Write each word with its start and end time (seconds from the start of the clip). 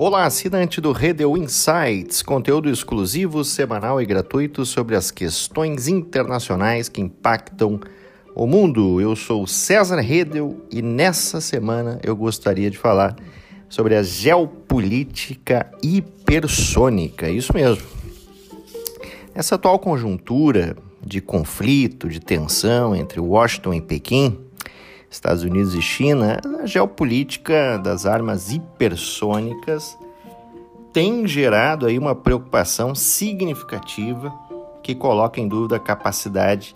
Olá, 0.00 0.26
assinante 0.26 0.80
do 0.80 0.92
Redel 0.92 1.36
Insights, 1.36 2.22
conteúdo 2.22 2.70
exclusivo, 2.70 3.42
semanal 3.42 4.00
e 4.00 4.06
gratuito 4.06 4.64
sobre 4.64 4.94
as 4.94 5.10
questões 5.10 5.88
internacionais 5.88 6.88
que 6.88 7.00
impactam 7.00 7.80
o 8.32 8.46
mundo. 8.46 9.00
Eu 9.00 9.16
sou 9.16 9.44
César 9.44 9.98
Redel 9.98 10.56
e 10.70 10.80
nessa 10.80 11.40
semana 11.40 11.98
eu 12.04 12.14
gostaria 12.14 12.70
de 12.70 12.78
falar 12.78 13.16
sobre 13.68 13.96
a 13.96 14.02
geopolítica 14.04 15.68
hipersônica. 15.82 17.28
Isso 17.28 17.52
mesmo. 17.52 17.84
Essa 19.34 19.56
atual 19.56 19.80
conjuntura 19.80 20.76
de 21.04 21.20
conflito, 21.20 22.08
de 22.08 22.20
tensão 22.20 22.94
entre 22.94 23.18
Washington 23.18 23.74
e 23.74 23.80
Pequim, 23.80 24.47
Estados 25.10 25.42
Unidos 25.42 25.74
e 25.74 25.80
China, 25.80 26.38
a 26.62 26.66
geopolítica 26.66 27.78
das 27.78 28.04
armas 28.04 28.50
hipersônicas 28.50 29.98
tem 30.92 31.26
gerado 31.26 31.86
aí 31.86 31.98
uma 31.98 32.14
preocupação 32.14 32.94
significativa 32.94 34.32
que 34.82 34.94
coloca 34.94 35.40
em 35.40 35.48
dúvida 35.48 35.76
a 35.76 35.80
capacidade 35.80 36.74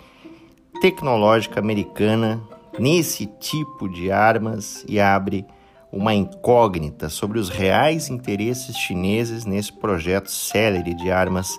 tecnológica 0.81 1.61
americana 1.61 2.41
nesse 2.79 3.27
tipo 3.27 3.89
de 3.89 4.11
armas 4.11 4.85
e 4.89 4.99
abre 5.01 5.47
uma 5.93 6.15
incógnita 6.15 7.09
sobre 7.09 7.39
os 7.39 7.51
reais 7.51 8.09
interesses 8.09 8.77
chineses 8.77 9.45
nesse 9.45 9.73
projeto 9.73 10.31
célere 10.31 10.95
de 10.95 11.11
armas 11.11 11.59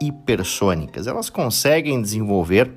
hipersônicas. 0.00 1.06
Elas 1.06 1.30
conseguem 1.30 2.00
desenvolver 2.00 2.70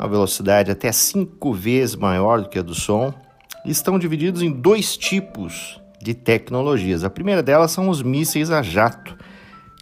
uma 0.00 0.08
velocidade 0.08 0.70
até 0.70 0.90
cinco 0.90 1.52
vezes 1.52 1.94
maior 1.94 2.40
do 2.40 2.48
que 2.48 2.58
a 2.58 2.62
do 2.62 2.74
som, 2.74 3.12
estão 3.66 3.98
divididos 3.98 4.40
em 4.40 4.50
dois 4.50 4.96
tipos 4.96 5.78
de 6.00 6.14
tecnologias. 6.14 7.04
A 7.04 7.10
primeira 7.10 7.42
delas 7.42 7.70
são 7.70 7.90
os 7.90 8.02
mísseis 8.02 8.50
a 8.50 8.62
jato, 8.62 9.14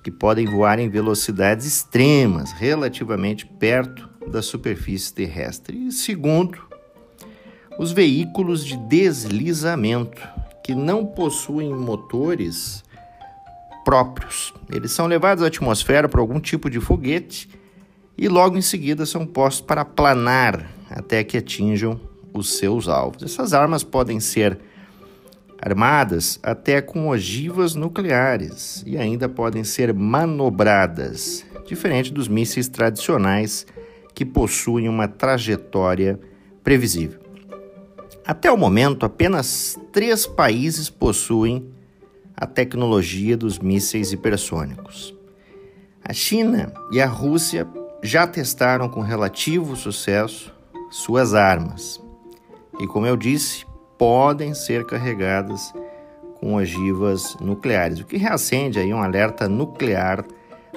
que 0.03 0.11
podem 0.11 0.45
voar 0.45 0.81
em 0.81 0.89
velocidades 0.89 1.65
extremas, 1.67 2.51
relativamente 2.51 3.47
perto 3.47 4.09
da 4.29 4.43
superfície 4.43 5.15
terrestre. 5.15 5.87
E 5.87 5.93
segundo, 5.93 6.59
os 7.79 7.93
veículos 7.93 8.65
de 8.65 8.77
deslizamento, 8.77 10.21
que 10.65 10.75
não 10.75 11.07
possuem 11.07 11.73
motores 11.73 12.83
próprios. 13.85 14.53
Eles 14.69 14.91
são 14.91 15.07
levados 15.07 15.45
à 15.45 15.47
atmosfera 15.47 16.09
por 16.09 16.19
algum 16.19 16.41
tipo 16.41 16.69
de 16.69 16.81
foguete 16.81 17.49
e 18.19 18.29
logo 18.29 18.59
em 18.59 18.63
seguida 18.63 19.07
são 19.07 19.25
postos 19.25 19.65
para 19.65 19.85
planar 19.85 20.69
até 20.91 21.23
que 21.23 21.37
atinjam 21.37 22.01
os 22.35 22.59
seus 22.59 22.89
alvos. 22.89 23.23
Essas 23.23 23.55
armas 23.55 23.85
podem 23.85 24.19
ser 24.19 24.59
armadas 25.61 26.41
até 26.43 26.81
com 26.81 27.09
ogivas 27.09 27.77
nucleares 27.77 28.83
e 28.85 28.99
ainda 28.99 29.29
podem 29.29 29.63
ser 29.63 29.95
manobradas, 29.95 31.45
diferente 31.65 32.13
dos 32.13 32.27
mísseis 32.27 32.69
tradicionais 32.69 33.65
que 34.15 34.25
possuem 34.25 34.89
uma 34.89 35.07
trajetória 35.07 36.19
previsível. 36.65 37.21
Até 38.27 38.51
o 38.51 38.57
momento, 38.57 39.07
apenas 39.07 39.79
três 39.93 40.27
países 40.27 40.91
possuem 40.91 41.71
a 42.37 42.47
tecnologia 42.47 43.37
dos 43.37 43.59
mísseis 43.59 44.13
hipersônicos. 44.13 45.15
A 46.05 46.13
China 46.13 46.73
e 46.93 47.01
a 47.01 47.07
Rússia 47.07 47.67
já 48.03 48.27
testaram 48.27 48.89
com 48.89 49.01
relativo 49.01 49.77
sucesso 49.77 50.53
suas 50.91 51.35
armas 51.35 52.01
e, 52.81 52.87
como 52.87 53.07
eu 53.07 53.17
disse, 53.17 53.67
podem 53.99 54.55
ser 54.55 54.87
carregadas 54.87 55.73
com 56.41 56.55
ogivas 56.55 57.37
nucleares, 57.41 57.99
o 57.99 58.07
que 58.07 58.17
reacende 58.17 58.79
aí 58.79 58.95
um 58.95 59.03
alerta 59.03 59.49
nuclear 59.49 60.25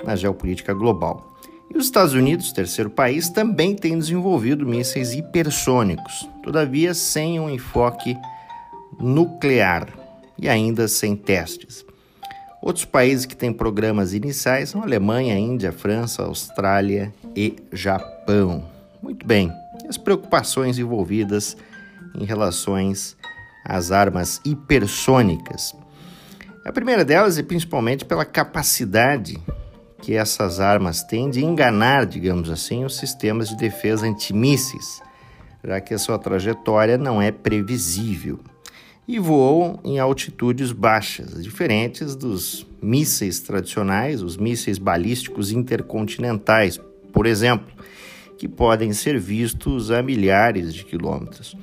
na 0.03 0.15
geopolítica 0.15 0.73
global. 0.73 1.31
E 1.73 1.77
os 1.77 1.85
Estados 1.85 2.13
Unidos, 2.13 2.51
terceiro 2.51 2.89
país, 2.89 3.29
também 3.29 3.75
tem 3.75 3.97
desenvolvido 3.97 4.65
mísseis 4.65 5.13
hipersônicos, 5.13 6.27
todavia 6.43 6.93
sem 6.93 7.39
um 7.39 7.49
enfoque 7.49 8.17
nuclear 8.99 9.87
e 10.37 10.49
ainda 10.49 10.87
sem 10.87 11.15
testes. 11.15 11.85
Outros 12.61 12.85
países 12.85 13.25
que 13.25 13.35
têm 13.35 13.51
programas 13.51 14.13
iniciais 14.13 14.69
são 14.69 14.83
Alemanha, 14.83 15.37
Índia, 15.37 15.71
França, 15.71 16.21
Austrália 16.21 17.11
e 17.35 17.55
Japão. 17.73 18.69
Muito 19.01 19.25
bem, 19.25 19.51
as 19.89 19.97
preocupações 19.97 20.77
envolvidas 20.77 21.57
em 22.15 22.23
relações 22.23 23.17
às 23.65 23.91
armas 23.91 24.39
hipersônicas. 24.45 25.75
A 26.63 26.71
primeira 26.71 27.03
delas 27.03 27.39
é 27.39 27.43
principalmente 27.43 28.05
pela 28.05 28.25
capacidade 28.25 29.41
que 29.99 30.13
essas 30.13 30.59
armas 30.59 31.01
têm 31.01 31.31
de 31.31 31.43
enganar, 31.43 32.05
digamos 32.05 32.51
assim, 32.51 32.85
os 32.85 32.95
sistemas 32.95 33.49
de 33.49 33.57
defesa 33.57 34.05
antimísseis, 34.05 35.01
já 35.63 35.81
que 35.81 35.95
a 35.95 35.99
sua 35.99 36.19
trajetória 36.19 36.95
não 36.95 37.19
é 37.19 37.31
previsível 37.31 38.39
e 39.11 39.19
voam 39.19 39.77
em 39.83 39.99
altitudes 39.99 40.71
baixas, 40.71 41.43
diferentes 41.43 42.15
dos 42.15 42.65
mísseis 42.81 43.41
tradicionais, 43.41 44.23
os 44.23 44.37
mísseis 44.37 44.77
balísticos 44.77 45.51
intercontinentais, 45.51 46.79
por 47.11 47.25
exemplo, 47.25 47.67
que 48.37 48.47
podem 48.47 48.93
ser 48.93 49.19
vistos 49.19 49.91
a 49.91 50.01
milhares 50.01 50.73
de 50.73 50.85
quilômetros. 50.85 51.57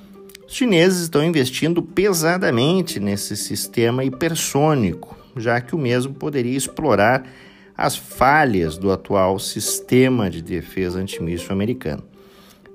Os 0.46 0.54
chineses 0.54 1.04
estão 1.04 1.24
investindo 1.24 1.82
pesadamente 1.82 3.00
nesse 3.00 3.34
sistema 3.34 4.04
hipersônico, 4.04 5.16
já 5.34 5.58
que 5.58 5.74
o 5.74 5.78
mesmo 5.78 6.12
poderia 6.12 6.56
explorar 6.56 7.26
as 7.74 7.96
falhas 7.96 8.76
do 8.76 8.92
atual 8.92 9.38
sistema 9.38 10.28
de 10.28 10.42
defesa 10.42 10.98
antimíssil 10.98 11.50
americano. 11.52 12.04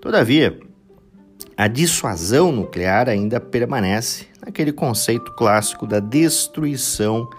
Todavia, 0.02 0.60
a 1.56 1.68
dissuasão 1.68 2.52
nuclear 2.52 3.08
ainda 3.08 3.40
permanece 3.40 4.33
naquele 4.46 4.74
conceito 4.74 5.32
clássico 5.34 5.88
da 5.88 6.00
destruição 6.00 7.30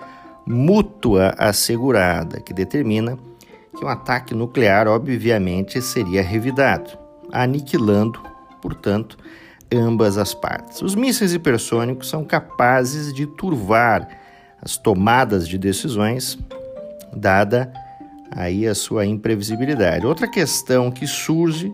mútua 0.47 1.35
assegurada, 1.39 2.41
que 2.41 2.53
determina 2.53 3.19
que 3.77 3.85
um 3.85 3.89
ataque 3.89 4.35
nuclear, 4.35 4.87
obviamente, 4.89 5.81
seria 5.83 6.23
revidado, 6.23 6.99
aniquilando, 7.33 8.21
portanto, 8.63 9.19
ambas 9.73 10.17
as 10.17 10.33
partes. 10.33 10.81
Os 10.81 10.95
mísseis 10.95 11.35
hipersônicos 11.35 12.09
são 12.09 12.25
capazes 12.25 13.13
de 13.13 13.27
turvar 13.27 14.09
as 14.63 14.77
tomadas 14.77 15.47
de 15.49 15.59
decisões, 15.59 16.39
dada 17.15 17.73
aí 18.31 18.67
a 18.67 18.75
sua 18.75 19.05
imprevisibilidade. 19.05 20.07
Outra 20.07 20.29
questão 20.29 20.91
que 20.91 21.07
surge 21.07 21.73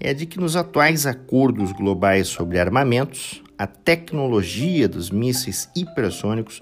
é 0.00 0.14
de 0.14 0.26
que 0.26 0.38
nos 0.38 0.56
atuais 0.56 1.06
acordos 1.06 1.72
globais 1.72 2.28
sobre 2.28 2.58
armamentos, 2.58 3.43
a 3.58 3.66
tecnologia 3.66 4.88
dos 4.88 5.10
mísseis 5.10 5.68
hipersônicos 5.76 6.60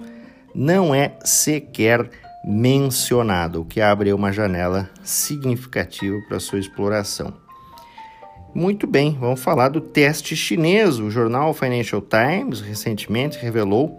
não 0.55 0.95
é 0.95 1.17
sequer 1.25 2.11
mencionada, 2.45 3.61
o 3.61 3.65
que 3.65 3.81
abre 3.81 4.13
uma 4.13 4.33
janela 4.33 4.91
significativa 5.03 6.17
para 6.29 6.41
sua 6.41 6.59
exploração. 6.59 7.33
Muito 8.55 8.87
bem, 8.87 9.17
vamos 9.19 9.43
falar 9.43 9.71
do 9.71 9.81
teste 9.81 10.37
chinês. 10.37 10.99
O 10.99 11.11
jornal 11.11 11.55
Financial 11.55 12.03
Times 12.03 12.61
recentemente 12.61 13.39
revelou 13.39 13.99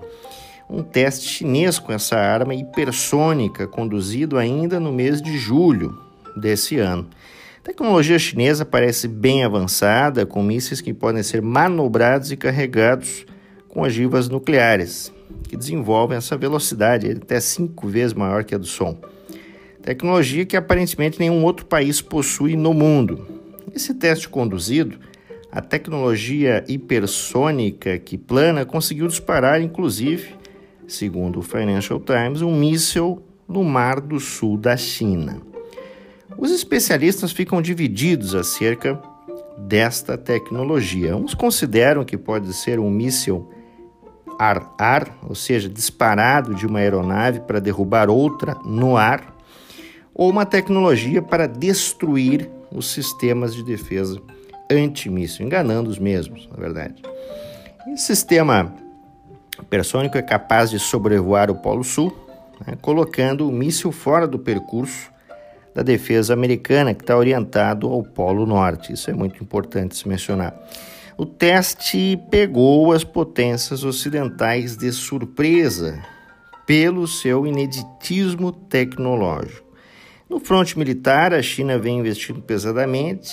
um 0.69 0.83
teste 0.83 1.27
chinês 1.27 1.79
com 1.79 1.91
essa 1.91 2.17
arma 2.17 2.53
hipersônica, 2.53 3.67
conduzido 3.67 4.37
ainda 4.37 4.79
no 4.79 4.91
mês 4.91 5.21
de 5.21 5.37
julho 5.39 5.97
desse 6.35 6.77
ano. 6.77 7.07
A 7.63 7.67
tecnologia 7.67 8.19
chinesa 8.19 8.65
parece 8.65 9.07
bem 9.07 9.45
avançada, 9.45 10.25
com 10.25 10.43
mísseis 10.43 10.81
que 10.81 10.93
podem 10.93 11.23
ser 11.23 11.41
manobrados 11.41 12.29
e 12.29 12.35
carregados 12.35 13.25
com 13.69 13.83
ogivas 13.83 14.27
nucleares, 14.27 15.13
que 15.47 15.55
desenvolvem 15.55 16.17
essa 16.17 16.35
velocidade 16.35 17.09
até 17.09 17.39
cinco 17.39 17.87
vezes 17.87 18.13
maior 18.13 18.43
que 18.43 18.53
a 18.53 18.57
do 18.57 18.65
som. 18.65 18.97
Tecnologia 19.81 20.45
que 20.45 20.57
aparentemente 20.57 21.17
nenhum 21.17 21.41
outro 21.45 21.65
país 21.65 22.01
possui 22.01 22.57
no 22.57 22.73
mundo. 22.73 23.25
Esse 23.73 23.93
teste 23.93 24.27
conduzido, 24.27 24.99
a 25.49 25.61
tecnologia 25.61 26.65
hipersônica 26.67 27.97
que 27.97 28.17
plana 28.17 28.65
conseguiu 28.65 29.07
disparar, 29.07 29.61
inclusive, 29.61 30.35
segundo 30.85 31.39
o 31.39 31.41
Financial 31.41 31.97
Times, 31.97 32.41
um 32.41 32.53
míssil 32.53 33.23
no 33.47 33.63
Mar 33.63 34.01
do 34.01 34.19
Sul 34.19 34.57
da 34.57 34.75
China. 34.75 35.52
Os 36.37 36.51
especialistas 36.51 37.31
ficam 37.31 37.61
divididos 37.61 38.35
acerca 38.35 39.01
desta 39.57 40.17
tecnologia. 40.17 41.15
Uns 41.15 41.33
consideram 41.33 42.03
que 42.03 42.17
pode 42.17 42.53
ser 42.53 42.79
um 42.79 42.89
míssil 42.89 43.49
ar-ar, 44.39 45.17
ou 45.27 45.35
seja, 45.35 45.69
disparado 45.69 46.55
de 46.55 46.65
uma 46.65 46.79
aeronave 46.79 47.41
para 47.41 47.59
derrubar 47.59 48.09
outra 48.09 48.55
no 48.65 48.97
ar, 48.97 49.35
ou 50.13 50.29
uma 50.29 50.45
tecnologia 50.45 51.21
para 51.21 51.47
destruir 51.47 52.49
os 52.71 52.87
sistemas 52.87 53.53
de 53.53 53.63
defesa 53.63 54.19
antimíssil, 54.69 55.45
enganando 55.45 55.89
os 55.89 55.99
mesmos, 55.99 56.47
na 56.49 56.57
verdade. 56.57 57.01
Esse 57.87 58.07
sistema 58.07 58.73
hipersônico 59.61 60.17
é 60.17 60.21
capaz 60.21 60.69
de 60.69 60.79
sobrevoar 60.79 61.51
o 61.51 61.55
Polo 61.55 61.83
Sul, 61.83 62.15
né, 62.65 62.75
colocando 62.81 63.47
o 63.47 63.51
míssil 63.51 63.91
fora 63.91 64.27
do 64.27 64.39
percurso 64.39 65.12
da 65.73 65.81
defesa 65.81 66.33
americana, 66.33 66.93
que 66.93 67.03
está 67.03 67.17
orientado 67.17 67.87
ao 67.87 68.03
Polo 68.03 68.45
Norte. 68.45 68.93
Isso 68.93 69.09
é 69.09 69.13
muito 69.13 69.43
importante 69.43 69.95
se 69.95 70.07
mencionar. 70.07 70.55
O 71.17 71.25
teste 71.25 72.19
pegou 72.29 72.91
as 72.91 73.03
potências 73.03 73.83
ocidentais 73.83 74.75
de 74.75 74.91
surpresa 74.91 76.01
pelo 76.65 77.07
seu 77.07 77.45
ineditismo 77.45 78.51
tecnológico. 78.51 79.63
No 80.29 80.39
fronte 80.39 80.77
militar, 80.77 81.33
a 81.33 81.41
China 81.41 81.77
vem 81.77 81.99
investindo 81.99 82.41
pesadamente, 82.41 83.31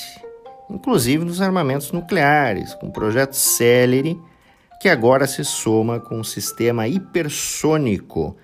inclusive 0.68 1.24
nos 1.24 1.40
armamentos 1.40 1.92
nucleares, 1.92 2.74
com 2.74 2.88
o 2.88 2.92
projeto 2.92 3.34
Celery, 3.34 4.18
que 4.80 4.88
agora 4.88 5.26
se 5.26 5.44
soma 5.44 6.00
com 6.00 6.20
o 6.20 6.24
sistema 6.24 6.88
hipersônico, 6.88 8.36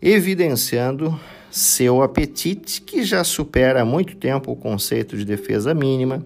evidenciando 0.00 1.18
seu 1.56 2.02
apetite, 2.02 2.82
que 2.82 3.02
já 3.02 3.24
supera 3.24 3.80
há 3.80 3.84
muito 3.84 4.14
tempo 4.16 4.52
o 4.52 4.56
conceito 4.56 5.16
de 5.16 5.24
defesa 5.24 5.72
mínima, 5.72 6.22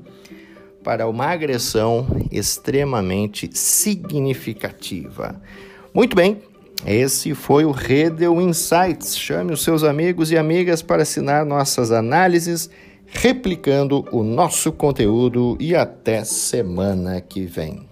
para 0.83 1.07
uma 1.07 1.27
agressão 1.27 2.05
extremamente 2.33 3.49
significativa. 3.53 5.41
Muito 5.95 6.17
bem, 6.17 6.43
esse 6.85 7.33
foi 7.33 7.65
o 7.65 7.71
Redel 7.71 8.41
Insights. 8.41 9.17
Chame 9.17 9.53
os 9.53 9.63
seus 9.63 9.85
amigos 9.85 10.33
e 10.33 10.37
amigas 10.37 10.83
para 10.83 11.03
assinar 11.03 11.47
nossas 11.47 11.93
análises, 11.93 12.69
replicando 13.07 14.05
o 14.11 14.25
nosso 14.25 14.73
conteúdo 14.73 15.57
e 15.61 15.77
até 15.77 16.25
semana 16.25 17.21
que 17.21 17.47
vem. 17.47 17.90